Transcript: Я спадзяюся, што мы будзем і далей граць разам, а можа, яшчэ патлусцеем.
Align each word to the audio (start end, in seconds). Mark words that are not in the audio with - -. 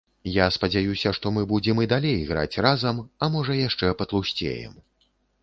Я 0.35 0.45
спадзяюся, 0.53 1.11
што 1.17 1.31
мы 1.35 1.43
будзем 1.51 1.81
і 1.83 1.89
далей 1.93 2.17
граць 2.31 2.61
разам, 2.67 3.03
а 3.23 3.31
можа, 3.35 3.61
яшчэ 3.61 3.93
патлусцеем. 4.03 4.73